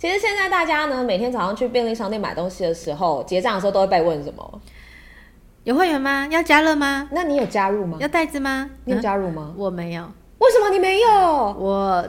[0.00, 4.60] 其实现在大家呢，每天早上去便利商店买东西的时候，结账的时候都会被问什么？
[5.64, 6.26] 有会员吗？
[6.30, 7.06] 要加热吗？
[7.12, 7.98] 那你有加入吗？
[8.00, 8.70] 要袋子吗？
[8.86, 9.48] 你有加入吗？
[9.50, 10.02] 嗯、我没有。
[10.38, 11.10] 为什么你没有？
[11.10, 12.02] 我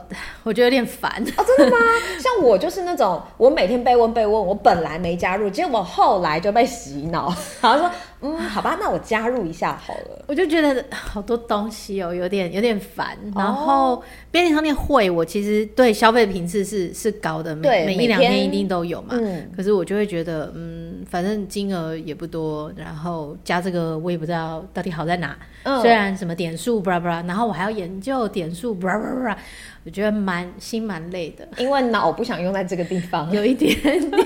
[0.44, 1.86] 我觉得有点烦哦，真的吗？
[2.18, 7.92] 像我就是那种，我每天被问被问，我本来没加入，结果我后来就被洗脑， 然后说，
[8.22, 10.24] 嗯，好吧，那我加入一下好了。
[10.28, 13.18] 我就觉得好多东西哦，有点有点烦。
[13.36, 14.02] 然后
[14.32, 19.10] 便利商店会，我其实对消费频次是是高的，每每一两天一定都有嘛。
[19.12, 19.50] 嗯。
[19.56, 25.38] 可是我就会觉得，嗯，反正金额也不多，然后加这个我也不知道到底好在哪。
[25.64, 25.82] 嗯。
[25.82, 28.22] 虽然什么点数，布拉布拉，然后我还要研究。
[28.32, 28.78] 点数，
[29.84, 34.24] 我觉得蛮心蛮累的，因为脑不想用在这个地方， 有一点点。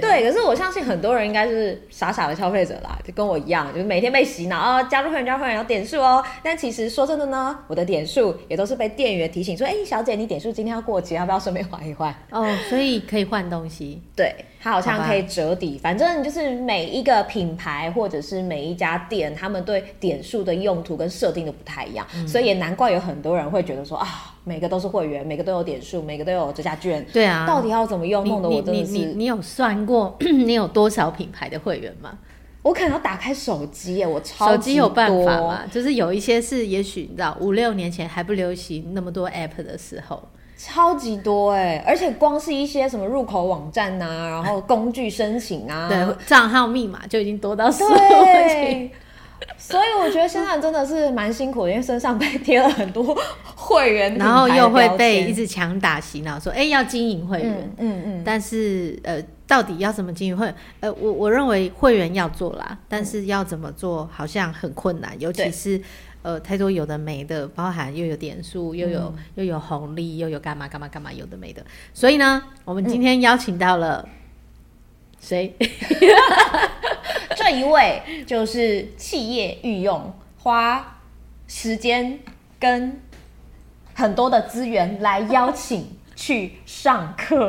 [0.00, 6.24] 对，可是我相信很多人应该是傻傻的消费者啦，就跟我一样，就是每天被洗脑哦，加入会员加入会员要点数哦。
[6.42, 12.14] 但其实说真的呢，我的点数也都是被店员提醒说，哎、欸，小姐，你点数今天要过期，要不要顺便换一换？
[12.30, 14.02] 哦，所以可以换东西。
[14.14, 14.34] 对。
[14.60, 27.04] 它好像可以折抵，反正就是每一个品牌或者是每一家店，他们对点数的用途跟设定都不太一样，嗯，所以也难怪有很多人会觉得说啊，每个都是会员，每个都有点数，每个都有折价券。
[27.12, 28.26] 对啊，到底要怎么用？
[28.26, 28.92] 弄得我真的是。
[28.92, 32.16] 你你，你，你有算过 你有多少品牌的会员吗？
[32.62, 34.56] 我可能要打开手机耶，我超级多。
[34.56, 35.60] 手机有办法吗？
[35.70, 40.22] 就是有一些是，也许你知道，五六年前还不流行那么多 App 的时候。
[40.60, 47.84] 超级多哎、欸，而且光是一些什么入口网站呐、啊，然后工具申请啊，对，账号密码就已经多到死。
[47.88, 48.90] 对，
[49.58, 53.16] 所以我觉得现在真的是蛮辛苦的，因为身上被贴了很多
[53.54, 60.52] 会员，然后又会被一直强打洗脑，说哎、欸、要经营会员，嗯嗯，嗯，但是呃，到底要怎么经营会？
[60.80, 65.80] 呃，我我认为会员要做啦，但是要怎么做好像很困难，尤其是。
[66.20, 71.64] 呃，太多有的没的，包含又有点数，又有、嗯、又有红利，又有干嘛干嘛干嘛，有的没的。
[71.94, 74.06] 所以呢，我们今天邀请到了
[75.20, 75.54] 谁？
[75.60, 75.66] 嗯、
[77.48, 80.98] 这一位就是企业御用，花
[81.46, 82.18] 时间
[82.60, 83.00] 跟
[83.94, 85.96] 很多的资源来邀请。
[86.20, 87.48] 去上课，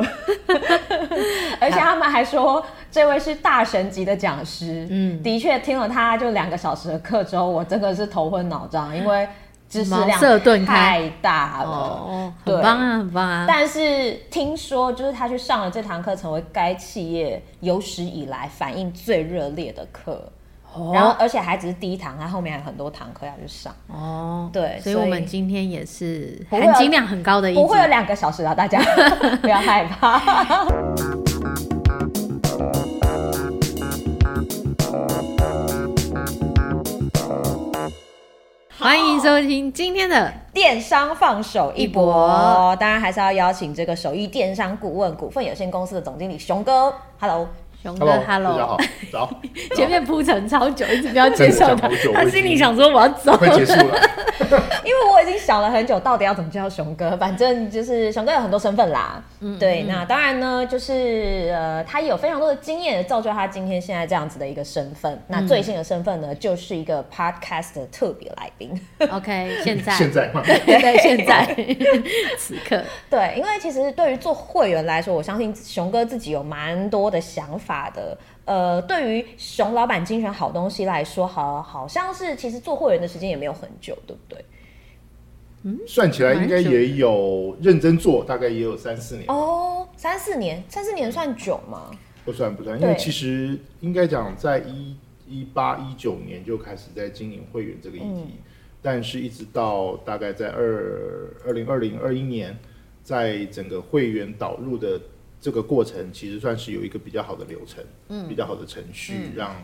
[1.59, 4.85] 而且他们还说这位是大神级的讲师。
[4.91, 9.27] 嗯，的确听了他就两个小时的课之后，我真的是头昏脑胀，因为
[9.69, 10.19] 知识量
[10.65, 11.69] 太大了。
[11.69, 13.45] 哦，很棒啊，很棒啊！
[13.47, 20.31] 但是听说就是他去上了这堂课，成为该企业有史以来反应最热烈的课。
[20.71, 20.95] Oh.
[20.95, 23.73] 然后，而且还只是第一堂，他后面还有很多堂课要去上。
[23.87, 28.79] 哦、oh.，对，所以我们今天也是含金量很高的一集，不会有两个小时啊，大家
[29.41, 30.67] 不要害怕。
[38.81, 47.45] 欢迎收听今天的电商放手一搏，当然还是要邀请这个首艺电商顾问股份有限公司的总经理熊哥，Hello。
[47.81, 48.77] 熊哥，Hello，大家好，
[49.09, 49.29] 早。
[49.73, 53.97] 前面铺陈超久，一直不要介绍他，他心里想说我要走，快结束了。
[54.83, 57.15] 因为我已经想了很久，到底要怎么叫熊哥？
[57.15, 59.23] 反正就是熊哥有很多身份啦。
[59.39, 65.13] 嗯，对，那当然呢，就是呃，他也有非常多的经验，造就他今天现在这样子的一个身份。
[65.13, 68.69] 嗯、那最新的身份呢，就是一个 Podcast 的特别来宾。
[69.09, 70.41] OK，现在，现在吗？
[70.43, 71.45] 对对，现在，
[72.37, 72.81] 此刻。
[73.09, 77.68] 对，因为其实对于做会员来说，我相信熊哥自己有蛮多的想法。
[77.69, 84.43] 法的，呃，对于熊老板精选好东西来说，好，好像是其实做会员的时间也没有很久，对不对？
[85.61, 91.91] 嗯，算起来应该也有认真做，大概也有三四年哦，三四年，三四年算久吗？
[92.25, 94.97] 不算不算，因为其实应该讲在一
[95.27, 98.31] 一八一九年就开始在经营会员这个议题，嗯，
[98.81, 102.57] 但是一直到大概在二二零二零二一年，
[103.03, 104.99] 在整个会员导入的。
[105.41, 109.55] 这个过程其实算是有一个比较好的流程，嗯，比较好的程序，嗯、让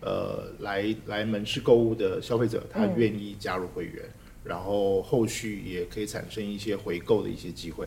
[0.00, 4.10] 呃来来门市购物的消费者他愿意加入会员，嗯，
[4.44, 7.86] 然后后续也可以产生一些回购的一些机会。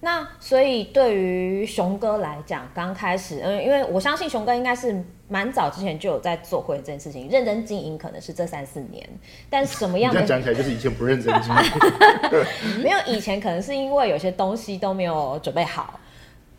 [0.00, 9.08] 那所以对于熊哥来讲，刚开始，嗯，因为我相信熊哥应该是蛮早之前就有在做会员这件事情，认真经营可能是这三四年，
[9.48, 10.22] 但什么样的？
[10.22, 15.98] 讲起来就是以前不认真经营， 没有以前可能是因为有些东西都没有准备好。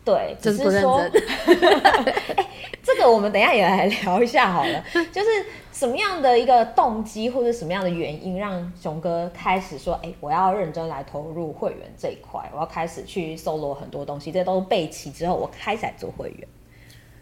[0.04, 1.10] 对，只是说， 哎
[1.46, 2.46] 欸、
[2.82, 4.82] 这个我们等一下也来聊一下好了。
[5.12, 5.28] 就是
[5.70, 16.48] 什么样的一个动机，或者什么样的原因，让熊哥开始说：“哎、欸，我要认真来投入会员这一块，我要开始去搜罗很多东西，这些都是备齐之后，我开始来做会员。”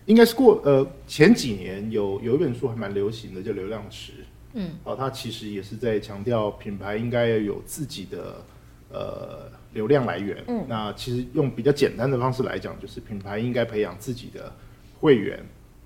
[0.06, 4.12] 应该是过呃前几年有有一本书还蛮流行的，叫《流量池》。
[4.52, 8.44] 嗯，哦，它其实也是在强调品牌应该要有自己的
[8.92, 9.50] 呃。
[9.76, 10.42] 流量来源。
[10.48, 14.50] 嗯，那其实用比较简单的方式来讲，就是品牌应该培养自己的
[14.98, 15.38] 会员，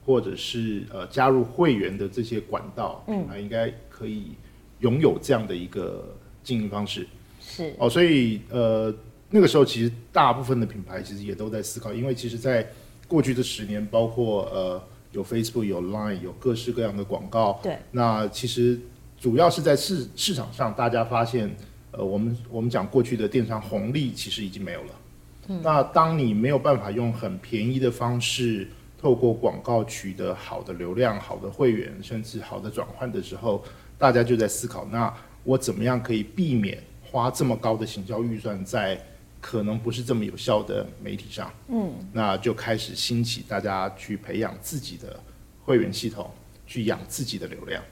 [0.06, 4.32] 或者是呃加入会员的这些管道，品牌应该可以
[4.78, 7.06] 拥有这样的一个经营方式。
[7.40, 8.94] 是哦，所以呃
[9.30, 12.66] 那个时候其实大部分的品牌其实也都在思考，因为其实在
[13.08, 14.80] 过去这十年，包括呃
[15.12, 18.78] 有 Facebook、有 Line、有各式各样的广告，对，那其实
[19.18, 21.50] 主要是在市市场上，大家发现
[21.92, 25.00] 呃我们我们讲过去的电商红利其实已经没有了。
[25.48, 28.68] 嗯，那当你没有办法用很便宜的方式，
[29.00, 33.64] 透过广告取得好的流量、好的会员，甚至好的转换的时候，
[33.98, 39.00] 大家就在思考：那我怎么样可以避免花这么高的行销预算在
[39.40, 41.50] 可能不是这么有效的媒体上？
[41.68, 45.18] 嗯，那就开始兴起大家去培养自己的
[45.64, 46.30] 会员系统，
[46.66, 47.82] 去养自己的流量。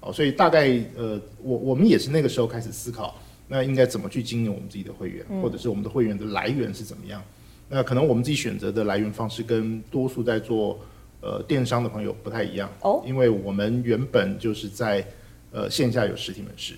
[0.00, 7.22] 哦，所以大概呃，我我们也是那个时候开始思考，那应该怎么去经营我们自己的会员，或者是我们的会员的来源是怎么样？
[7.68, 10.78] 那可能我们自己选择的来源方式跟多数在做
[11.20, 15.02] 呃电商的朋友不太一样哦，因为我们原本就是在
[15.50, 16.74] 呃线下有实体门市，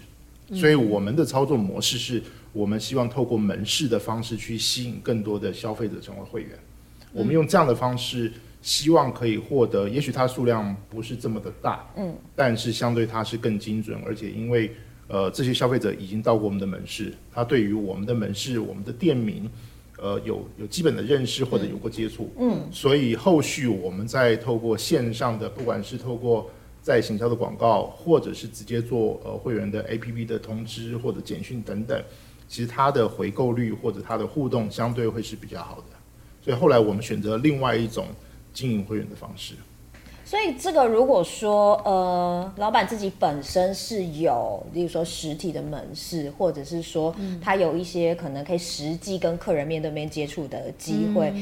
[0.53, 2.23] 所以我们的操作模式是
[2.53, 6.51] 我们希望透过门市的方式去吸引更多的消费者成为会员。
[7.13, 8.33] 我们用这样的方式，
[8.63, 14.73] 希望可以获得，也许它数量不是这么的大，嗯，但是相对它是更精准，而且因为
[15.09, 19.51] 呃这些消费者已经到过我们的门市，他对于我们的门市、我们的店名。
[19.97, 26.51] 呃，有有基本的认识或者有过接触，嗯，嗯，所以后续我们再透过线上的，不管是透过
[26.83, 32.03] 在行销的广告，或者是直接做呃会员的 APP 的通知或者简讯等等，
[32.49, 35.97] 其实它的回购率或者它的互动相对会是比较好的，
[36.43, 38.09] 所以后来我们选择另外一种
[38.53, 39.55] 经营会员的方式。
[40.25, 51.33] 所以这个如果说呃，老板自己本身是有，例如说实体的门市，或者是说他有一些可能可以实际跟客人面对面接触的机会，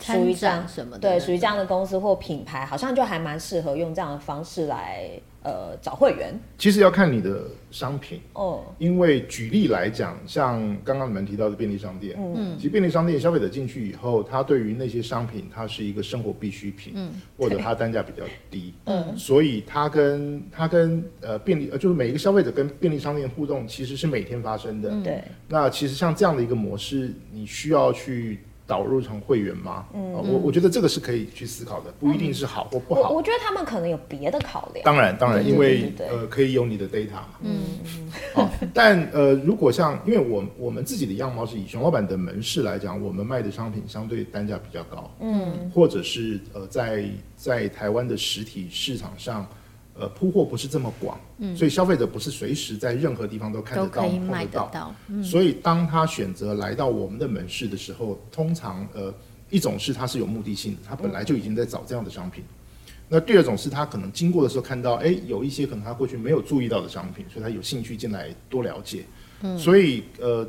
[0.00, 5.10] 属、嗯、于这样什么的，对，属于这样的公司或品牌，好像就还蛮适合用这样的方式来。
[5.42, 6.38] 呃，找会员。
[6.58, 8.20] 其实要看你的商品。
[8.34, 25.24] 哦，因为举例来讲，像刚刚你们提到的便利商店，嗯，其实便利商店消费者进去以后，他对于那些商品，它是一个生活必需品，嗯，或者它单价比较低，嗯，所以它跟它跟呃便利呃就是每一个消费者跟便利商店互动，其实是每天发生的，对、嗯。
[25.48, 28.40] 那其实像这样的一个模式，你需要去。
[28.70, 29.84] 导入成会员吗？
[29.92, 33.10] 嗯，我我觉得这个是可以去思考的，不一定是好或不好。
[33.10, 34.84] 我，我觉得他们可能有别的考量。
[34.84, 37.34] 当然，当然，因为呃，可以有你的 data 嘛。
[37.40, 38.12] 嗯嗯。
[38.32, 45.10] 好，但呃，如果像，因为我我们自己的样貌是以熊老板的门市来讲，我们卖的商品相对单价比较高。
[45.18, 45.68] 嗯。
[45.74, 49.44] 或者是呃，在在台湾的实体市场上。
[49.92, 54.94] 呃，铺货不是这么广，嗯，所以消费者不是随时在任何地方都看得到、碰得到。
[55.08, 59.12] 嗯，所以当他选择来到我们的门市的时候，通常呃，
[59.50, 62.42] 一种是他是有目的性的，他本来就已经在找这样的商品。
[62.46, 69.04] 嗯，那第二种是他可能经过的时候看到，哎，有一些可能他过去没有注意到的商品，所以他有兴趣进来多了解。
[69.42, 70.48] 嗯，所以呃，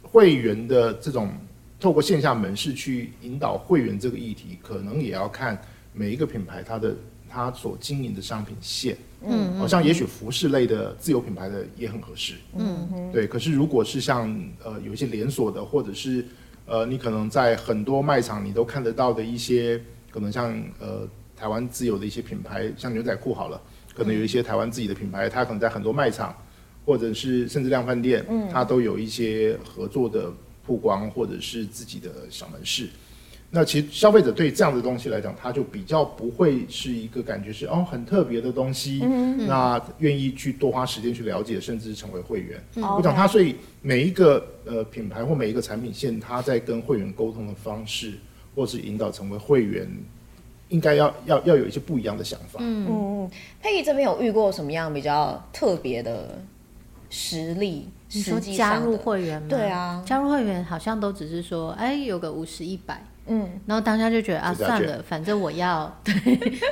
[0.00, 1.30] 会员的这种
[1.78, 5.60] 透过线下门市去引导会员这个议题，可能也要看
[5.92, 6.96] 每一个品牌它的。
[7.36, 13.26] 他所经营的商品线，嗯，好像也许服饰类的自有品牌的也很合适，嗯，对。
[13.26, 14.34] 可是如果是像
[14.64, 16.24] 呃有一些连锁的，或者是
[16.64, 19.78] 呃你可能在很多卖场你都看得到的一些，
[20.10, 20.50] 可能像
[20.80, 23.60] 呃台湾自有的一些品牌，像牛仔裤好了，
[23.94, 26.34] 可能有一些台湾自己的品牌，它可能在很多卖场，
[26.86, 30.32] 或者是甚至量贩店，嗯，它都有一些合作的
[30.66, 32.88] 曝光，或者是自己的小门市。
[33.48, 42.60] 那其实消费者对这样的东西来讲，他就比较不会是一个感觉是哦很特别的东西，嗯嗯，那愿意去多花时间去了解，甚至成为会员。
[42.74, 48.14] 嗯、我讲他，所以每一个呃品牌或每一个产品线，他在跟会员沟通的方式，
[48.54, 49.88] 或是引导成为会员，
[50.68, 52.58] 应该要要要有一些不一样的想法。
[52.60, 53.30] 嗯嗯，
[53.62, 56.36] 佩仪这边有遇过什么样比较特别的
[57.08, 57.88] 实例？
[58.12, 59.48] 你说加入会员吗？
[59.48, 63.00] 对啊，加入会员好像都只是说，哎，有个五十一百。
[63.28, 66.12] 嗯，然后当下就觉得啊，算了，反正我要， 对，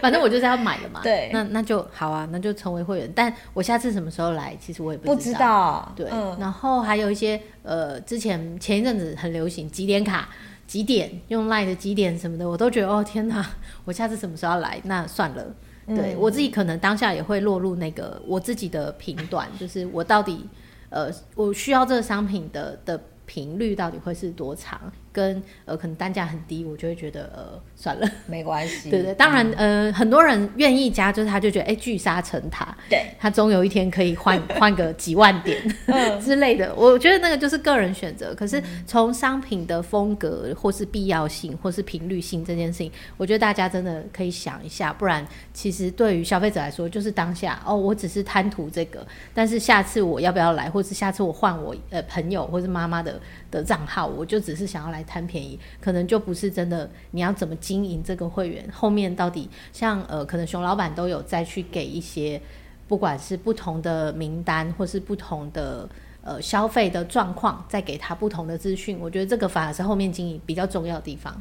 [0.01, 1.01] 反正我就是要买了嘛。
[1.03, 3.13] 对，那那就好啊，那就成为会员。
[3.15, 5.93] 但我下次什么时候来，其实我也不知道。
[5.97, 6.11] 不知道。
[6.11, 10.29] 对，嗯、然后还有一些呃，之前前一阵子很流行几点卡，
[10.67, 13.45] 几点用 LINE 的几点什么的，我都觉得哦天哪，
[13.85, 14.81] 我下次什么时候要来？
[14.85, 15.45] 那算了。
[15.87, 20.49] 对、嗯、我自己可能当下也会落入那个我自己的评断，就是我到底
[20.89, 24.81] 呃，我需要这个商品的的频率到底会是多长？
[25.15, 28.91] 跟呃可能单价很低，我就会觉得呃算了， 没关系。
[28.91, 35.63] 对对，当然、嗯、呃很多人愿意加，就是他就觉得哎聚沙成塔，对，他总有一天可以换 换个几万点
[36.21, 36.75] 之类的。
[36.75, 38.35] 我觉得那个就是个人选择。
[38.35, 56.89] 可是从商品的风格或是必要性或是频率性这件事情，我觉得大家真的可以想一下，不然其实对于消费者来说，就是当下哦，我只是贪图这个，但是下次我要不要来，或是下次我换我呃朋友或是妈妈的的账号，我就只是想要来贪便宜，可能就不是真的。
[57.11, 58.69] 你要怎么经营这个会员？
[58.73, 62.41] 后面到底像呃，可能熊老板都有再去给一些，
[62.89, 65.89] 不管是不同的名单，或是不同的
[66.23, 68.99] 呃消费的状况，再给他不同的资讯。
[69.01, 71.41] 我觉得这个反而是后面经营比较重要的地方。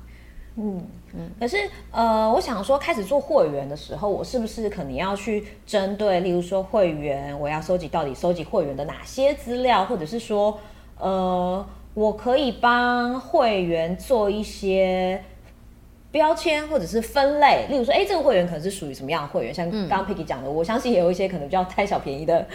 [0.55, 1.29] 嗯嗯。
[1.39, 1.57] 可是
[1.91, 10.59] 呃，我想说，开始做会员的时候，我是不是可能要去针对，例如说会员，我要收集到底收集会员的哪些资料，或者是说
[10.97, 11.65] 呃。
[11.93, 15.23] 我可以帮会员做一些
[16.11, 19.51] 标签或者是分类，例如说，哎，这个会员可能是属于什么样的会员？
[19.53, 22.45] 像刚刚 Peggy 讲的，我相信也有一些可能比较贪小便宜的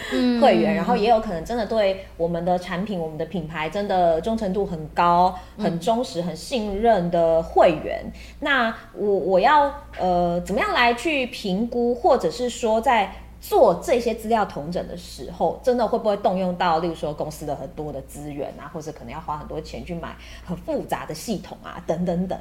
[0.41, 8.05] 会员，然后也有可能真的对我们的产品、我们的品牌真的忠诚度很高、很忠实、很信任的会员。
[8.39, 13.13] 那我我要呃怎么样来去评估，或者是说在
[13.49, 20.15] 做这些资料统整的时候，真的会不会动用到，例如说公司的很多的资源啊，或者可能要花很多钱去买
[20.45, 22.39] 很复杂的系统啊，等等等。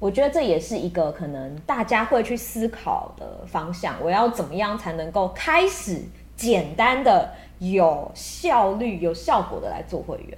[0.00, 3.94] 我觉得这也是一个可能大家会去思考的方向。
[4.02, 6.02] 我要怎么样才能够开始
[6.36, 7.30] 简单的、
[7.60, 10.36] 有效率、有效果的来做会员？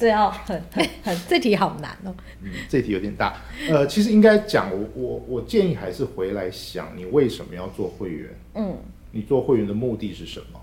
[0.00, 2.14] 这要很很很， 这题好难哦。
[2.42, 3.36] 嗯，这题有点大。
[3.68, 8.30] 呃，其实应该讲，我我我建议还是回来想，你为什么要做会员？
[8.54, 8.78] 嗯，
[9.10, 10.58] 你做会员的目的是什么？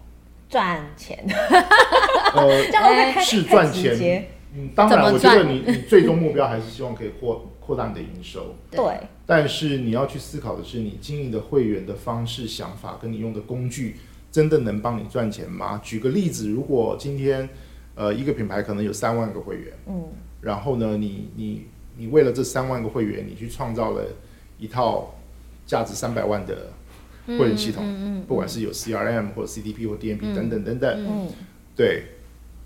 [0.50, 1.24] 赚钱。
[2.34, 2.63] 呃，
[3.22, 4.27] 是赚钱。
[4.56, 8.56] 嗯，当然，我觉得你你最终目标还是希望可以扩扩大你的营收。
[8.72, 8.82] 对。
[9.27, 13.98] 但是你要去思考的是，你经营的会员的方式、想法，跟你用的工具，
[14.32, 15.79] 真的能帮你赚钱吗？
[15.84, 17.48] 举个例子，如果今天。
[17.98, 20.04] 呃，一个品牌可能有三万个会员，嗯，
[20.39, 21.66] 然后呢，你你
[21.98, 24.06] 你为了这三万个会员，你去创造了
[24.60, 25.16] 一套
[25.66, 26.68] 价值三百万的
[27.25, 31.27] 会员系统，嗯嗯嗯、不管是有 CRM 或者 CDP 或 DMP 等等等等，嗯，嗯
[31.75, 32.04] 对，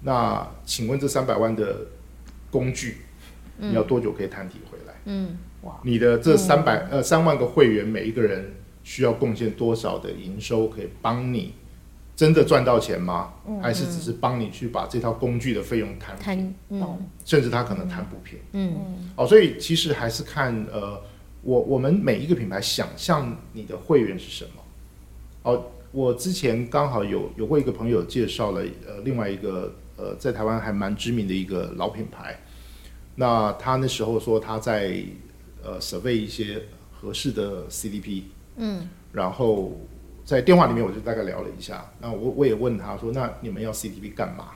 [0.02, 1.88] 那请问这三百万的
[2.52, 2.98] 工具，
[3.58, 4.94] 你要多久可以摊提回来？
[5.06, 8.52] 嗯，哇，你的这三百、嗯、呃三万个会员，每一个人
[8.84, 11.54] 需要贡献多少的营收可以帮你？
[12.22, 13.34] 真的赚到钱吗？
[13.64, 16.54] 还是只是帮你去把这套工具的费用摊平？
[16.70, 18.38] 嗯，甚至他可能摊不平。
[18.52, 19.10] 嗯嗯。
[19.16, 21.02] 哦，所以其实还是看呃，
[21.42, 24.62] 我我们每一个品牌想象你的会员是什么。
[25.42, 32.40] 哦，我之前刚好有有过一个朋友介绍了呃另外一个呃在台湾还蛮知名的一个老品牌，
[33.16, 35.04] 那他那时候说他在
[35.64, 36.62] 呃 survey 一些
[36.92, 38.26] 合适的 CDP，
[38.58, 39.72] 嗯，然后。
[40.32, 41.86] 在电话里面，我就大概聊了一下。
[42.00, 44.52] 那我我也问他说：“那你们要 CDP 干嘛？”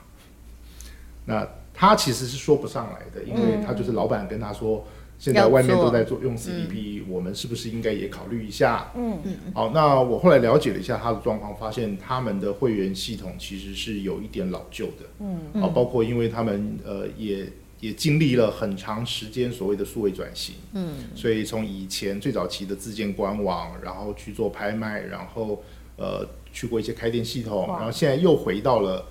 [1.27, 4.85] 那他其实是说不上来的，因为他就是老板跟他说
[5.19, 9.35] ：“现在外面都在做用 CDP，我们是不是应该也考虑一下？”嗯嗯。
[9.53, 15.03] 好，那我后来了解了一下他的状况，发现他们的会员系统其实是有一点老旧的。
[15.19, 15.61] 嗯嗯。
[15.61, 17.45] 啊，包括因为他们呃也。
[17.85, 25.63] 也经历了很长时间所谓的数位转型，嗯，所以从以前最早期的自建官网，然后去做拍卖，然后
[25.95, 29.05] 呃去过一些开店系统，然后现在又回到了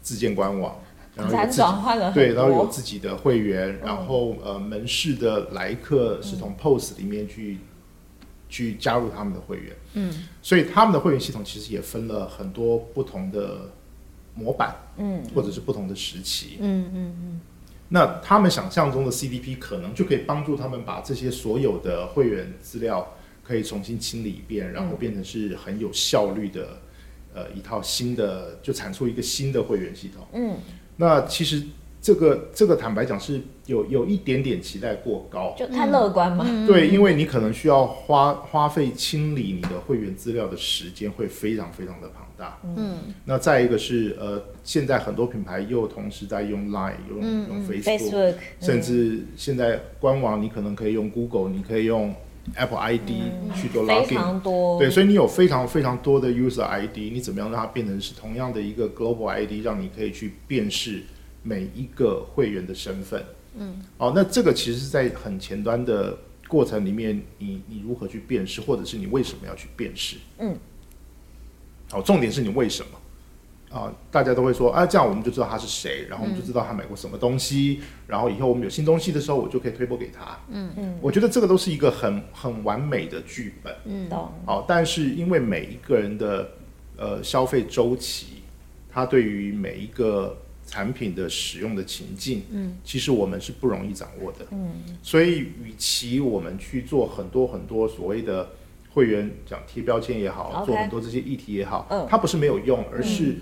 [0.00, 0.78] 自建官网，
[1.16, 2.12] 然后转换了。
[2.12, 7.58] 对，然后有自己的会员，然后呃门市的来客是从 POS 里面去
[8.48, 13.72] 去加入他们的会员，嗯，所以他们的会员系统其实也分了很多不同的
[14.36, 17.40] 模板，嗯，或者是不同的时期，嗯嗯嗯。
[17.90, 26.80] 那他们想象中的 CDP 可能就可以帮助他们把这些所有的会员资料可以重新清理一遍，然后变成是很有效率的，
[27.34, 30.26] 呃，一套新的，就产出一个新的会员系统。
[30.32, 30.56] 嗯，
[30.96, 31.62] 那其实。
[32.02, 36.46] 这个这个坦白讲是有有一点点期待过高，就太乐观嘛。
[36.48, 42.58] 嗯、对，因为你可能需要花花费清理你的会员资料的时间会非常非常的庞大。
[42.76, 52.14] 嗯，那再一个是呃，现在很多品牌又同时在用 Line，用、嗯、用 Facebook，, Facebook 甚至现在官网你可能可以用 Google，你可以用
[52.54, 53.10] Apple ID
[53.54, 54.78] 去做 login，非常多。
[54.78, 61.02] 对，所以你有非常非常多的 user ID，你怎么样让它变成是同样的一个 global ID，让你可以去辨识。
[61.42, 63.24] 每一个会员的身份，
[63.56, 66.14] 嗯，哦，那这个其实是在很前端的
[66.48, 70.54] 过程里面，你你如何去辨识，或者是你为什么要去辨识，嗯，
[71.90, 80.38] 好，重点是你为什么，啊、呃，大家都会说啊，这样我们就知道他是谁，然后我们就知道他买过什么东西，嗯、然后以后我们有新东西的时候，我就可以推播给他。
[80.48, 80.72] 嗯。
[80.76, 83.74] 嗯，我觉得这个都是一个很很完美的剧本。
[83.86, 86.50] 嗯，好、哦，但是因为每一个人的
[86.96, 88.42] 呃消费周期，
[88.88, 94.46] 他对于每一个产品的使用的情境，嗯，其实我们是不容易掌握的。
[94.52, 94.70] 嗯，
[95.02, 98.48] 所以与其我们去做很多很多所谓的
[98.92, 100.66] 会员讲贴标签也好，Okay.
[100.66, 103.24] 做很多这些议题也好，嗯，它不是没有用，而是。
[103.24, 103.40] 嗯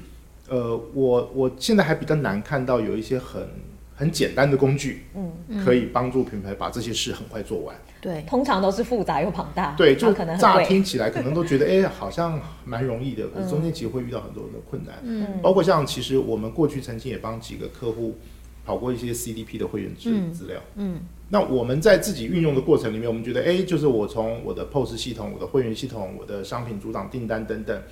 [0.51, 3.47] 呃，我我现在还比较难看到有一些很
[3.95, 7.77] 很简单的工具，嗯，可以帮助品牌把这些事很快做完。
[8.01, 9.75] 对，通常都是复杂又庞大。
[9.77, 14.95] 对，就可能乍听起来可能都觉得，哎，好像蛮容易的，可是中间其实会遇到很多的困难。
[15.03, 18.17] 嗯，包括像其实我们过去曾经也帮几个客户
[18.65, 20.59] 跑过一些 CDP 的会员资资料。
[20.77, 27.83] 嗯，嗯，那我们在自己运用的过程里面，我们觉得，哎，就是我从我的 POS 系统、我的会员系统、我的商品主档订单等等。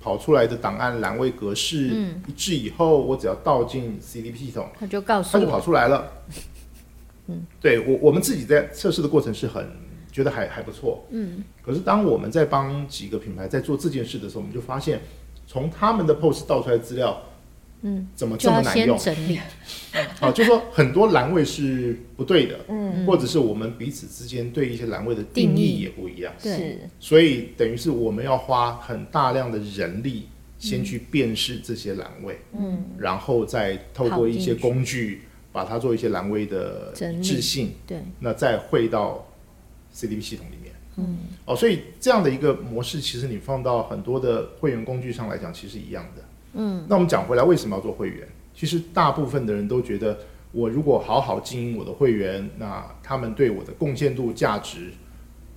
[0.00, 1.88] 跑出来的档案栏位格式
[2.26, 6.12] 一致以后，嗯、我只要倒进 CDP 系统，它就告诉，它就跑出来了。
[7.28, 9.66] 嗯，对我我们自己在测试的过程是很
[10.12, 11.06] 觉得还还不错。
[11.08, 15.00] 嗯，可是当我们在帮几个品牌在做这件事的时候，我们就发现，
[15.46, 17.18] 从他们的 POS 倒出来的资料。
[17.86, 18.96] 嗯，怎么这么难用？
[18.98, 19.38] 整理，
[20.18, 25.80] 好， 就是说很多栏位是不对的，嗯，或者是我们彼此之间对一些栏位的定义。
[25.80, 35.20] 也不一样，对，所以等于是我们要花很大量的人力先去辨识这些栏位，嗯，然后再透过一些工具
[35.52, 39.26] 把它做一些栏位的一致性，对，那再汇到
[39.94, 46.24] CDP 系统里面，嗯，哦，所以这样的一个模式，其实你放到很多的会员工具上来讲，其实一样的。
[46.54, 48.26] 嗯，那我们讲回来，为什么要做会员？
[48.54, 50.16] 其实大部分的人都觉得，
[50.52, 54.92] 我如果好好经营我的会员，那他们对我的贡献度、价值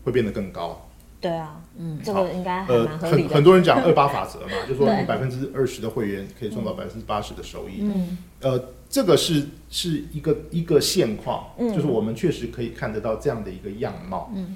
[0.04, 0.90] 会变得更高。
[1.22, 3.30] 对啊，嗯，这个应该还蛮合理的。
[3.30, 7.82] 呃、很很多人讲二八法则嘛，就说你百分之二十的会员可以赚到百分之八十的收益。
[7.82, 14.32] 嗯，呃，这个是是一个一个现况，嗯，就是我们确实可以看得到这样的一个样貌。
[14.36, 14.56] 嗯，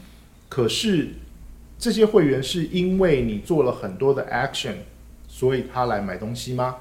[0.49, 1.09] 可是
[1.77, 4.73] 这些会员是因为你做了很多的 action。
[5.41, 6.75] 所以他来买东西吗？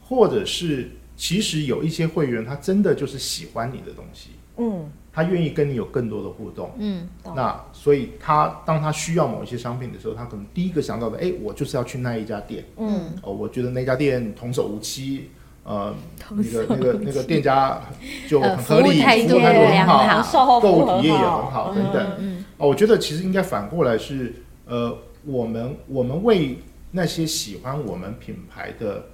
[0.00, 15.30] 或者是其实有一些会员，他真的就是喜欢你的东西，嗯，他愿意跟你有更多的互动，嗯，那所以他当他需要某一些商品的时候，他可能第一个想到的，哎，我就是要去那一家店，嗯，哦，我觉得那家店童叟无欺，
[15.64, 15.92] 呃，
[16.30, 17.82] 那个那个那个店家
[18.28, 24.32] 就很合理，服务态度很好，购物体验也很好，等等，嗯，哦，我觉得其实应该反过来是，
[24.66, 26.56] 呃，我们我们为
[26.90, 29.04] 那些喜欢我们品牌的、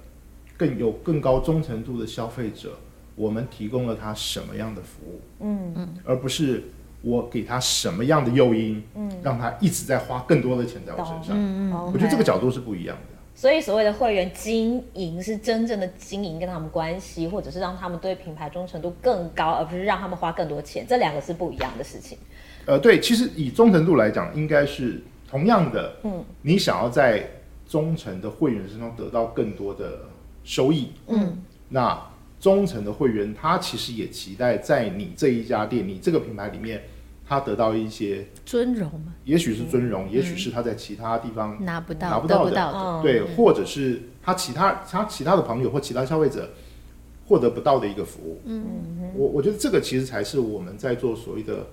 [0.57, 2.77] 更有更高忠诚度的消费者，
[3.15, 5.21] 我们提供了他什么样的服务？
[5.41, 6.63] 嗯嗯，而不是
[7.01, 11.29] 我给他什么样的诱因，嗯，让他一直在花更多的钱在我身上。
[11.31, 13.15] 嗯嗯，我觉得这个角度是不一样的。
[13.37, 20.85] 所以所谓的会员经营是真正的经营跟他们关系，或者是让他们对品牌忠诚度更高，而不是让他们花更多钱。
[20.87, 22.17] 这两个是不一样的事情。
[22.65, 25.97] 呃，对，其实以忠诚度来讲，应该是同样的。
[26.03, 27.29] 嗯，你想要在
[27.75, 30.03] 忠诚的会员身上得到更多的
[30.45, 32.01] 收益，嗯，那
[32.39, 36.83] 忠诚的会员他其实也期待在你这一家店、你这个品牌里面，
[37.27, 39.13] 他得到一些尊荣嘛？
[39.25, 46.51] 也许是尊荣，也许是他在其他地方拿不到、拿不到的，对，或者是他其他他其他的朋友或其他消费者
[47.27, 48.41] 获得不到的一个服务。
[48.45, 48.63] 嗯，
[49.13, 51.67] 我我觉得这个其实才是我们在做所谓的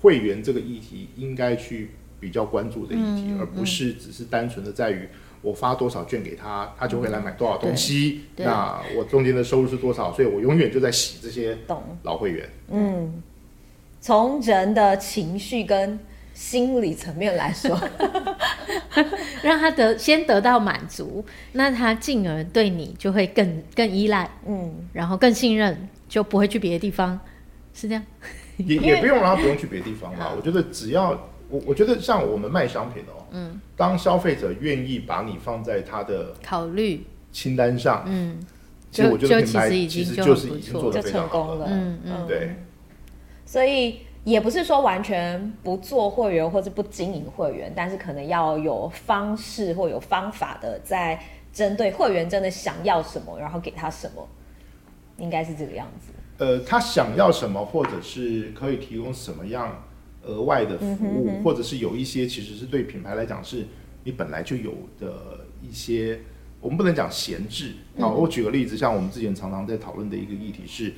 [0.00, 5.08] 会员这个议题应该去比较关注的议题，而不是只是单纯的在于。
[5.44, 8.22] 我发多少券给他，他就会来买多少东西。
[8.38, 10.10] 嗯、那我中间的收入是多少？
[10.10, 11.56] 所以我永远就在洗这些
[12.02, 12.48] 老会员。
[12.70, 13.22] 嗯，
[14.00, 16.00] 从人的情绪跟
[16.32, 17.78] 心理层面来说，
[19.44, 27.20] 让他得先得到满足，那他进而对你就会更更依赖，嗯，然后更信任，就不会去别的地方，
[27.74, 28.02] 是这样？
[28.56, 30.32] 也也不用让他不用去别的地方吧。
[30.36, 31.28] 我觉得只要。
[31.50, 37.04] 我我觉得像我们卖商品哦，嗯，当消费者愿意把你放在他的考虑。
[37.32, 38.38] 清单上，嗯，
[38.92, 41.98] 其实我觉得品牌其实就是已经做得非常好了，嗯。
[42.04, 42.54] 嗯，对。
[43.44, 51.20] 所以也不是说完全不做会员或者不经营会员，但是可能要有方式或有方法的，在
[51.52, 54.28] 针对会员真的想要什么，然后给他什么，
[55.18, 56.12] 应该是这个样子。
[56.38, 59.82] 呃，他想要什么，或者是可以提供什么样？
[60.26, 63.66] 额外的服务，或者是有一些其实是对品牌来讲是
[64.04, 66.20] 你本来就有的一些，
[66.60, 67.72] 我们不能讲闲置。
[67.98, 70.92] 好，我举个例子，像我们之前常常在讨论的一个议题是，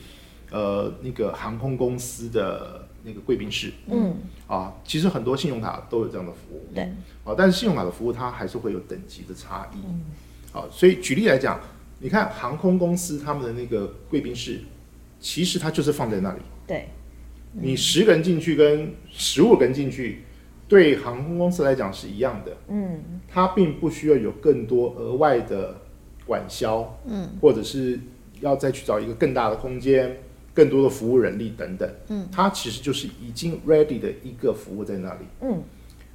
[0.50, 6.84] 呃，那个航空公司的那个贵宾室，嗯，啊，其实很多信用卡都有这样的服务，对，
[7.24, 10.02] 啊，但是信用卡的服务它还是会有等级的差异，嗯，
[10.52, 11.60] 好，所以举例来讲，
[12.00, 14.60] 你看航空公司他们的那个贵宾室，
[15.20, 16.40] 其实它就是放在那里。
[16.66, 16.88] 对，
[17.60, 20.22] 你十个人进去跟十五个人进去，
[20.68, 22.56] 对航空公司来讲是一样的。
[22.68, 25.80] 嗯，它并不需要有更多额外的
[26.26, 27.98] 管销，嗯，或者是
[28.40, 30.18] 要再去找一个更大的空间、
[30.52, 31.88] 更多的服务人力等等。
[32.08, 35.20] 嗯，它其实就是已经 ready 的一个服务在那里。
[35.40, 35.62] 嗯，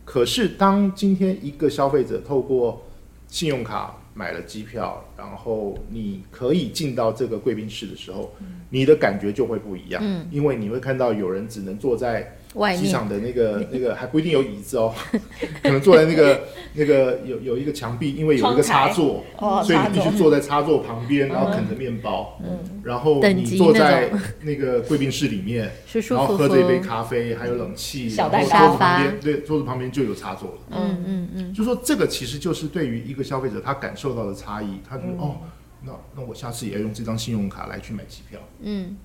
[0.06, 2.84] 可是当今天一个消费者透过
[3.28, 10.02] 信用卡买了机票，然后你可以进到这个贵宾室的时候，嗯、你的感觉就会不一样。
[10.04, 12.38] 嗯，因为你会看到有人只能坐在
[12.78, 14.94] 机场的那个 那个还不一定有椅子哦，
[15.62, 16.42] 可能坐在那个
[16.74, 22.40] 那个有有一个墙壁，因为有一个插座，哦、所以你必须坐在插座旁边，然后啃着面包。
[22.44, 24.10] 嗯，然后你坐在
[24.42, 25.70] 那个贵宾室里面，
[26.10, 30.58] 然后喝着一杯咖啡，还有冷气，然后桌子旁边对桌子旁边就有插座了。
[30.72, 35.38] 嗯嗯嗯，就说这个其实就是对于一个消费者他感受到的差异，他觉得哦，
[35.84, 38.40] 那那我下次也要用这张信用卡来去买机票。
[38.62, 38.98] 嗯，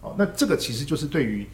[0.00, 1.46] 好，那这个其实就是对于。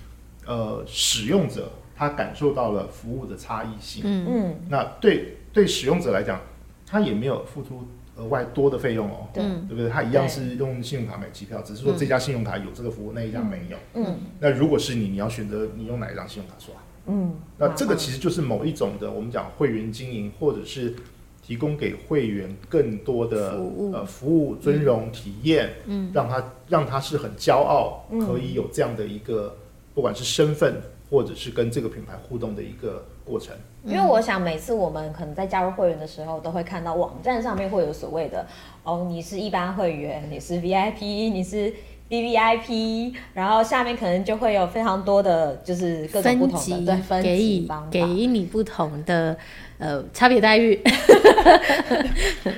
[0.44, 4.26] 呃，使用者他感受到了服务的差异性，嗯。
[4.28, 6.40] 嗯，那对对使用者来讲，
[6.84, 7.86] 他也没有付出
[8.16, 9.88] 额外多的费用哦，对，对不对？
[9.88, 16.74] 他一样是用信用卡买机票，只是说这家信用卡有这个服务，那一家没有，嗯，那如果是你，你要选择你用哪一张信用卡刷？
[17.06, 20.96] 嗯，那这个其实就是某一种的，我们讲会员经营，或者是
[21.42, 23.92] 提供给会员更多的服务。
[23.92, 29.56] 呃服务、尊荣、体验，嗯，让他让他是很骄傲，可以有这样的一个。
[29.94, 38.46] 不管是身份，或者是跟这个品牌互动的一个过程，因为我想每次我们可能在加入会员的时候，都会看到网站上面会有所谓的
[38.84, 41.70] 哦，你是一般会员，你是 VIP，你是
[42.08, 49.36] VVIP，然后下面可能就会有非常多的就是各种不同的分级，对，分级给给你不同的
[49.82, 50.80] 呃差别待遇。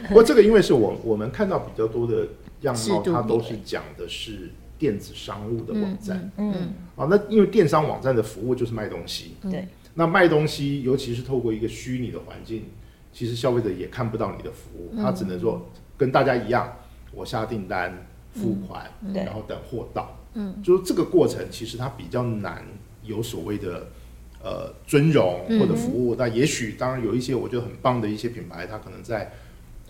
[0.08, 2.28] 不过这个因为是我我们看到比较多的
[2.60, 4.50] 样貌，它都是讲的是。
[4.76, 12.64] 电子商务的网站，嗯，嗯，啊，那因为电商网站的服务就是卖东西，对、嗯，那卖东西，尤其是透过一个虚拟的环境，
[13.12, 15.64] 其实消费者也看不到你的服务，他只能说
[15.96, 16.70] 跟大家一样，
[17.12, 22.62] 我下订单、付款，嗯、然后等货到，嗯，就是这个过程其实它比较难
[23.04, 23.86] 有所谓的
[24.44, 29.32] 呃尊荣或者服务，那、嗯、也许当然有一些我觉得很棒的一些品牌，它可能在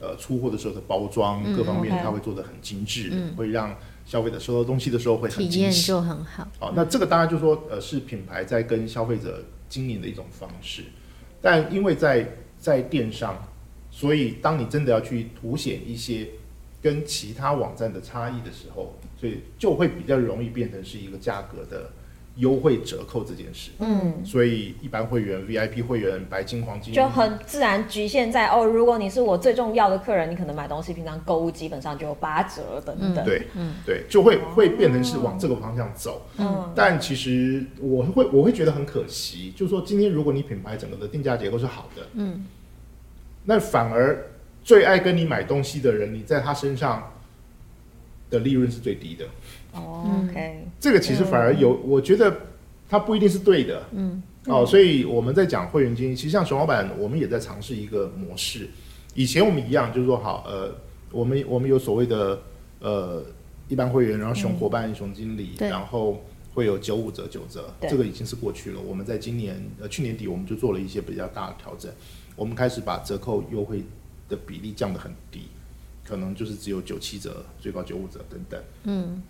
[0.01, 3.77] 呃出货的时候的包装各方面，它会做的很精致，嗯、会让。
[4.07, 6.47] 消费者收到东西的时候会很惊喜，就很好。
[6.61, 10.83] 好，那这个当然就是说，呃，是品牌在跟消费者经营的一种方式。
[11.41, 13.43] 但因为在在电商，
[13.91, 16.29] 所以当你真的要去凸显一些
[16.83, 21.91] 跟其他网站的差异的时候，所以就会比较容易变成是一个价格的。
[22.37, 26.93] 优惠折扣这件事，嗯，所以一般会员、VIP 会员、白金、黄金。
[26.93, 42.45] 就很自然局限在哦，如果你是我最重要的客人，你可能买东西平常购物基本上就有八折等等，嗯、对，嗯，对，就会会变成是往这个方向走，嗯，但其实我会我会觉得很可惜，就是说今天如果你品牌整个的定价结构是好的，嗯，
[43.45, 44.27] 那反而
[44.65, 47.13] 最爱跟你买东西的人，你在他身上
[48.29, 49.25] 的利润是最低的。
[49.75, 52.35] 哦，OK，这个其实反而有，我觉得
[52.89, 58.69] 它不一定是对的，嗯，哦，所以我们在讲会员经营，其实像熊老板，我们也在尝试一个模式。
[59.15, 60.75] 以前我们一样，就是说好，呃，
[61.11, 62.39] 我们我们有所谓的
[62.81, 63.25] 呃
[63.69, 68.81] 一般会员，然后熊伙伴、熊经理，然后会有九五折、九折，这个已经是过去了。
[68.81, 71.91] 我们在今年呃去年底，我们就做了一些比较大的调整，
[72.37, 73.83] 我们开始把折扣优惠
[74.29, 75.43] 的比例降得很低，
[76.05, 79.23] 可能就是只有九七折，最高九五折等等，嗯。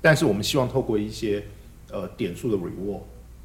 [0.00, 1.42] 但是我们希望透过一些
[1.90, 3.02] 呃点数的 reward，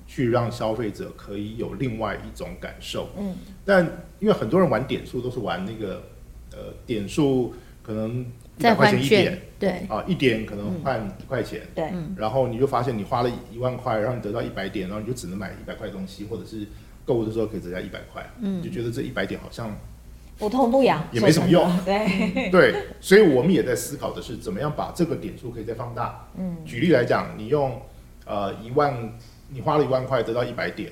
[0.08, 3.10] 去让消费者可以有另外一种感受。
[3.18, 3.36] 嗯。
[3.66, 3.86] 但
[4.20, 6.04] 因为很多人玩点数都是玩那个
[6.52, 8.26] 呃点数可能
[8.58, 11.92] 一百块钱一点，对啊一点可能换一块钱，对。
[12.16, 16.66] 然后你就发现你花了一万块，然后你得到一百点，然后你就只能买一百块东西，或者是
[17.06, 19.76] 购物的时候可以折价一百块，嗯，就觉得这一百点好像。
[20.38, 22.50] 不痛不痒也没什么用，对。
[22.52, 26.28] 对，所以我们也在思考的是怎么样把这个点数可以再放大。
[26.38, 27.82] 嗯，举例来讲，你用
[28.26, 29.18] 呃一万，
[29.50, 30.92] 你花了一万块得到一百点，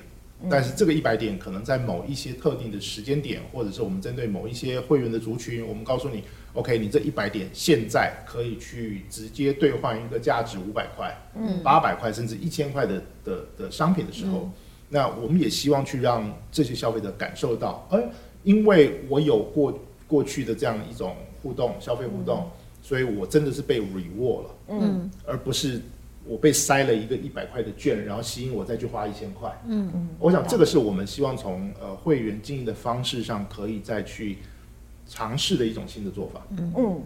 [0.50, 14.50] 但是这个一百点可能在某一些特定的时间点，或者是我们针对某一些会员的族群，我们告诉你，OK，你这一百点现在可以去直接兑换一个价值五百块、嗯，八百块甚至一千块的的的商品的时候，
[14.88, 18.02] 那我们也希望去让这些消费者感受到，哎。
[18.44, 22.52] 因为我有过过去的这样一种互动，消费互动，嗯，
[22.82, 25.82] 所以我真的是被 reward 了，嗯，而不是
[26.28, 29.92] 我被塞了一个一百块的券，然后吸引我再去花一千块，嗯。
[29.94, 34.38] 嗯，我想这个是我们希望从呃会员经营的方式上可以再去
[35.08, 36.74] 尝试的一种新的做法，嗯。
[36.78, 37.02] 嗯。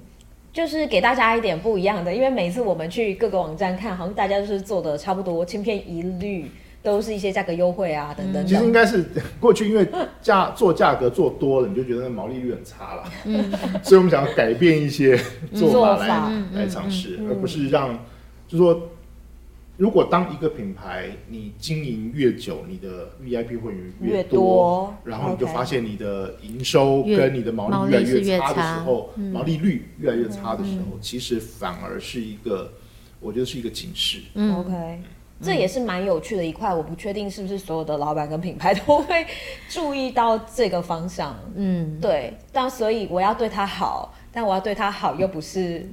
[0.53, 6.49] 就是给大家一点不一样的，因为每次我们去各个网站看，好像大家都是做的差不多，千篇一律，
[6.87, 8.47] 都是一些价格优惠啊等等，等。
[8.47, 9.03] 其实应该是
[9.39, 9.85] 过去因为
[10.21, 13.51] 价做价格做多了，你就觉得毛利率很差了，嗯，
[13.83, 15.17] 所以我们想要改变一些
[15.53, 17.93] 做法来做法来尝试，而不是让，
[18.47, 18.89] 就是说。
[19.79, 32.71] 如果当一个品牌你经营越久，你的 VIP 会员越多，越多，然后你就发现你的营收跟你的毛利越来越差的时候，毛利率越来越差的时候，嗯、其实反而是一个，
[33.19, 34.21] 我觉得是一个警示。
[34.33, 35.03] 嗯，OK，嗯，
[35.41, 39.25] 这也是蛮有趣的一块，我不确定是不是所有的老板跟品牌都会
[39.69, 41.37] 注意到这个方向。
[41.55, 45.87] 嗯，对，但所以我要对他好，但我要对他好又不是。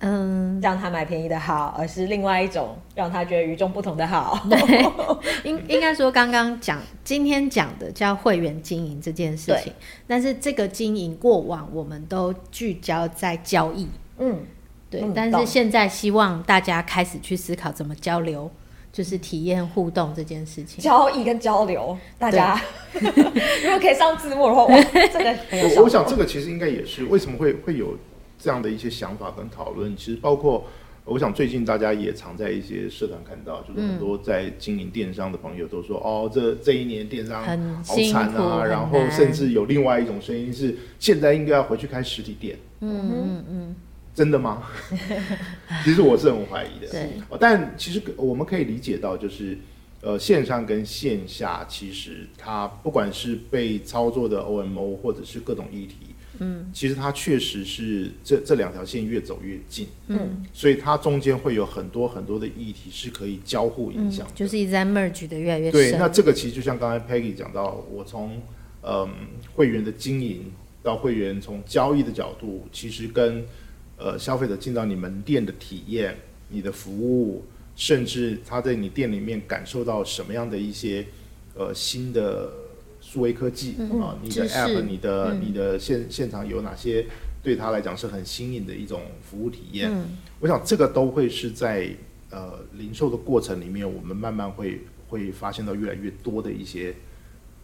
[0.00, 4.38] 嗯，让他买便宜的好，而是另外一种让他觉得与众不同的好。
[4.50, 4.84] 对，
[5.42, 9.72] 应应该说刚刚讲今天讲的叫会员经营这件事情，
[10.06, 13.88] 但是这个经营过往我们都聚焦在交易。
[14.18, 14.40] 嗯，
[14.90, 15.12] 对嗯。
[15.14, 18.50] 但是现在希望大家开始去思考怎么交流，
[18.92, 20.82] 就是体验互动这件事情。
[20.82, 22.60] 交易跟交流，大家
[22.94, 24.76] 如果可以上字幕的话，哇，
[25.12, 27.96] 这个很我，我想这个其实应该也是为什么会会有。
[28.38, 30.62] 这样的一些想法跟讨论，其实包括，
[31.06, 37.42] 我想最近大家也常在一些社团看到，就是很多在经营电商的朋友都说，嗯、哦，这这一年电商
[37.82, 42.58] 好惨啊，然后甚至有另外一种声音是，现在应该要回去开实体店。
[42.80, 43.76] 嗯嗯嗯，
[44.16, 44.62] 真的吗？
[45.84, 46.88] 其实我是很怀疑的。
[46.90, 49.58] 对，但其实我们可以理解到，就是
[50.00, 55.96] 呃，线上跟线下，其实它不管是被操作的 OMO，或者是各种议题。
[56.38, 65.72] 嗯，其实它确实是这这两条线越走越近，嗯，所以它中间会有很多很多的议题是可以交互影响，嗯，就是一直在 merge 的越来越深。
[65.72, 68.40] 对，那这个其实就像刚才 Peggy 讲到，我从
[68.82, 69.08] 嗯
[69.54, 70.52] 会员的经营
[70.82, 73.42] 到会员从交易的角度，其实跟
[73.98, 76.16] 呃消费者进到你门店的体验、
[76.48, 81.06] 你的服务，甚至他在你店里面感受到什么样的一些
[81.54, 82.50] 呃新的。
[82.98, 87.06] 数位科技啊，你的 App，你的你的现现场有哪些
[87.40, 89.92] 对他来讲是很新颖的一种服务体验？
[90.40, 91.88] 我想这个都会是在
[92.30, 96.92] 呃零售的过程里面，我们慢慢会会发现到越来越多的一些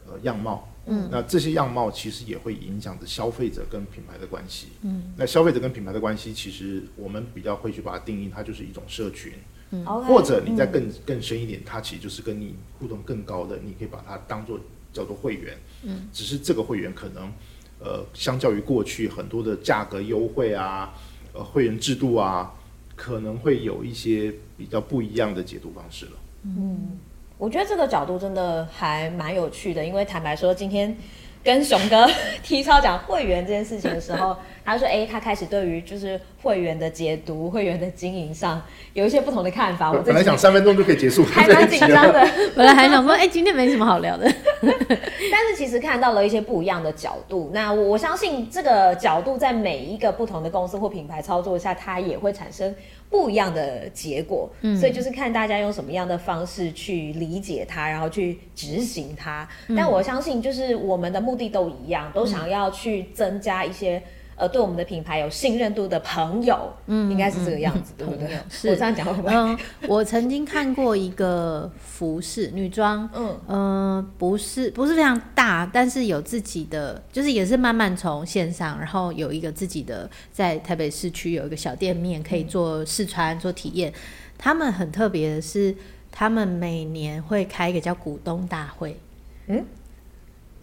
[0.07, 0.72] 呃样貌。
[0.87, 4.69] 嗯，那这些样貌其实也会影响着消费者跟品牌的关系。
[4.83, 9.33] 嗯，那消费者跟品牌的关系，其实我们比较会去把它定义，它就是一种社群。
[9.71, 14.61] 嗯，或者你再更更深一点，它其实就是跟你互动更高的，你可以把它当做。
[14.95, 17.33] 叫做会员，嗯，只是这个会员可能，
[17.79, 20.93] 呃，相较于过去很多的价格优惠啊，
[21.33, 22.53] 呃，会员制度啊，
[22.95, 26.13] 可能会有一些比较不一样的解读方式了。
[26.43, 26.99] 嗯，
[27.43, 30.97] 我觉得这个角度真的还蛮有趣的，因为坦白说，今天
[31.43, 32.09] 跟熊哥
[32.41, 34.37] 提超讲会员这件事情的时候。
[34.65, 39.91] 他说：“哎、欸，他开始对于就是会员的解读、会员的经营上有一些不同的看法。
[39.91, 42.25] 我本来想三分钟就可以结束，还蛮 紧张的。
[42.55, 44.33] 本来还想说，哎、欸，今天没什么好聊的。
[44.61, 47.51] 但是其实看到了一些不一样的角度。
[47.53, 52.73] 那我相信这个角度在每一个不同的公司或品牌操作下，它也会产生
[53.13, 54.51] 不一样的结果。
[54.63, 59.49] 嗯，所以就是看大家用什么样的方式去理解它，然后去执行它。
[59.69, 64.03] 嗯、但我相信，就是我们的目的都一样，都想要去增加一些。”
[64.37, 68.39] 呃，对我们的品牌有信任度的朋友，嗯，应该是这个样子，嗯、对不对？
[68.51, 69.35] 是我这样讲会不会？
[69.35, 69.57] 嗯，
[69.89, 83.93] 我曾经看过一个服饰女装，嗯，呃，不是不是非常大，但是有自己的，就是也是慢慢从线上，然后有一个自己的在台北市区有一个小店面，可以做试穿、做体验。
[84.39, 85.75] 他们很特别的是，
[86.11, 88.99] 他们每年会开一个叫股东大会，
[89.47, 89.65] 嗯。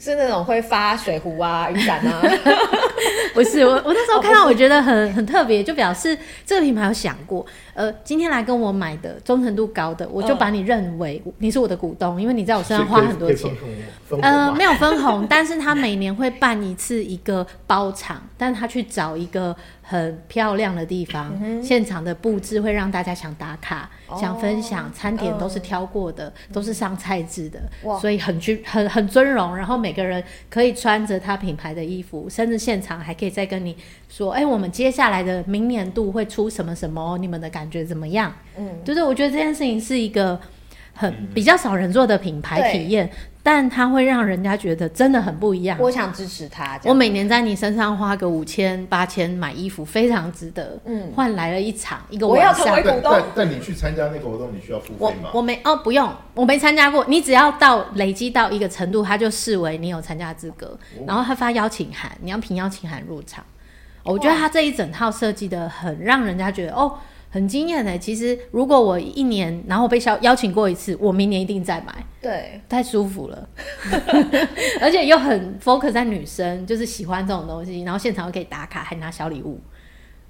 [0.01, 2.21] 是那种会发水壶啊、雨伞啊
[3.33, 3.71] 不是我。
[3.85, 13.51] 我那时候看到，我觉得很很特别，就表示这个品牌有想过，呃，今天来跟我买的忠诚度高的，我就把你认为你是我的股东，因为你在我身上花很多钱。
[14.21, 19.55] 呃，没有分红，但是他每年会办一次一个包场，但他去找一个。
[19.91, 27.59] 很漂亮的地方，嗯，现场的布置会让大家想打卡，哦、想分享，餐点都是挑过的，嗯、都是上菜制的，
[27.99, 29.57] 所以很尊很很尊荣。
[29.57, 33.75] 然后每个人可以穿着他品牌的衣服，甚至现场还可以再跟你
[34.07, 40.39] 说：“哎、欸，我们接下来的明年度会出什么什么，你们的感觉怎么样？”嗯，就是我觉得这件事情是一个
[40.93, 43.09] 很比较少人做的品牌体验。
[43.41, 45.77] 但它会让人家觉得真的很不一样。
[45.79, 46.79] 我想支持他。
[46.83, 50.77] 我每年在你身上花个五千八千买衣服，非常值得。
[50.85, 52.51] 嗯，换来了一场一个晚上。
[52.51, 53.11] 我要成为股东。
[53.11, 55.29] 但但你去参加那个活动，你需要付费吗？
[55.33, 57.05] 我我没哦，不用，我没参加过。
[57.07, 63.43] 你只要到累积到一个程度，他就视为你有参加资格，哦，然后他发邀请函，你要凭邀请函入场。
[64.03, 66.93] 我觉得他这一整套设计的很让人家觉得哦。
[67.29, 67.97] 很惊艳哎！
[67.97, 71.93] 其实如果我一年然后被邀邀请过一次，我明年一定再买。
[72.21, 73.47] 对，太舒服了，
[74.81, 79.59] 而且又很 focus 在女生，就是喜欢这种东西，然后现场又可以打卡，还拿小礼物。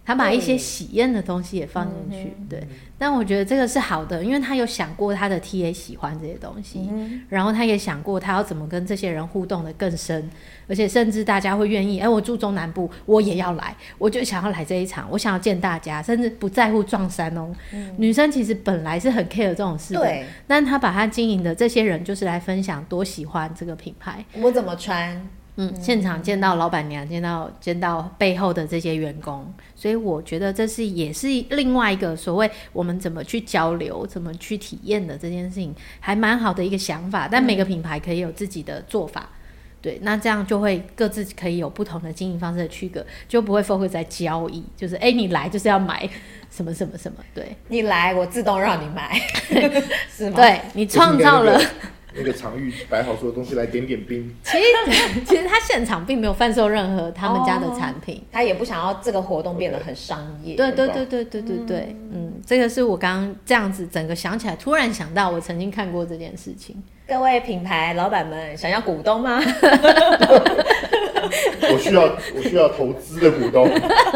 [0.10, 2.68] 他把一些喜宴的东西也放进去，对。
[2.98, 6.90] 但我觉得这个是好的，因为他有想过他的 TA 喜欢这些东西，
[7.30, 10.28] 然后他也想过他要怎么跟这些人互动的更深，
[10.68, 17.54] 而且甚至大家会愿意，哎，我住中南部，我也要来，我就想要来这一场，我想要见大家，甚至不在乎撞衫哦。
[17.98, 20.26] 女生其实本来是很 care 这种事的，对。
[20.48, 25.30] 但他把他经营的这些人，就是来分享多喜欢这个品牌，我怎么穿。
[25.62, 29.46] 嗯，现场见到老板娘，见到见到背后的这些员工，
[29.76, 37.28] 所以我觉得这是也是另外一个所谓我们怎么去交流、怎么去体验的这件事情，还蛮好的一个想法。
[37.30, 39.36] 但每个品牌可以有自己的做法，嗯、
[39.82, 46.10] 对，那这样就会各自可以有不同的经营方式的区隔，就不会 focus 在交易，就是哎、欸，你来就是要买
[46.50, 49.20] 什么什么什么，对，你来我自动让你买，
[50.10, 50.38] 是吗？
[50.38, 51.62] 对，你创造了。
[52.16, 54.36] 那个场域摆好所有东西来点点冰。
[54.44, 54.64] 其实
[55.26, 60.56] 其实他现场并没有贩售任何他们家的产品，哦，他也不想要这个活动变得很商业。
[60.56, 66.76] 对对对对对对对，嗯，嗯，这个是我刚刚这样子整个想起来，突然想到我曾经看过这件事情。
[67.10, 69.42] 各位品牌老板们，想要股东吗？
[71.72, 72.04] 我需要
[72.36, 73.68] 我需要投资的股东，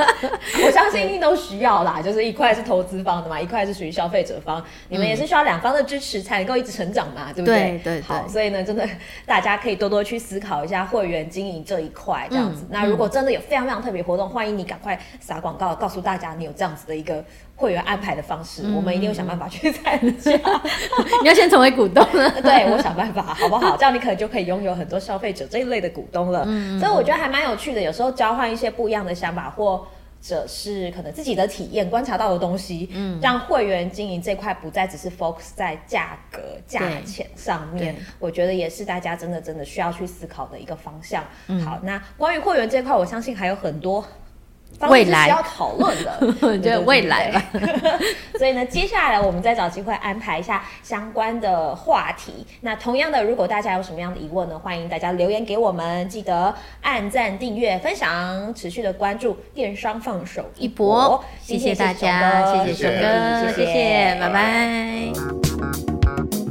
[0.65, 1.99] 我相信一定都需要啦。
[2.03, 7.55] 就是一块是投资方的嘛，一块是属于消费者方，你们也是需要两方的支持才能够一直成长嘛，对不对？
[7.55, 8.01] 对对对。
[8.01, 8.87] 好，所以呢，真的
[9.25, 12.61] 大家可以多多去思考一下会员经营这一块，这样子。
[12.63, 17.23] 嗯、那如果真的有非常非常特别活动，欢迎你赶快撒广告，告诉大家你有这样子的一个
[17.55, 20.31] 会员安排的方式，嗯、我们一定会想办法去参加。
[21.21, 22.03] 你要先成为股东，
[22.41, 23.77] 对，我想办法，好不好？
[23.77, 26.43] 这样你可能就可以拥有很多消费者这一类的股东了。
[26.47, 29.85] 嗯，所以我觉得还蛮有趣的，有时候交换一些不一样的想法，或
[30.21, 37.95] 者是可能自己的体验、观察到的东西，嗯，让会员经营这块不再只是 focus 在价格、价钱上面。
[38.19, 41.23] 我觉得也是大家真的真的需要去思考的一个方向。
[41.47, 44.03] 嗯，好，那关于会员这块，我相信还有很多。
[44.89, 46.19] 未来要讨论的，
[46.59, 47.41] 对未来吧。
[48.37, 52.45] 所以呢，接下来我们再找机会安排一下相关的话题。
[52.61, 61.23] 那同样的，如果大家有什么样的疑问呢，欢迎大家留言给我们，记得按赞、订阅、分享，持续的关注电商放手一搏。
[61.41, 66.42] 谢谢大家，谢谢熊哥，谢谢，拜拜。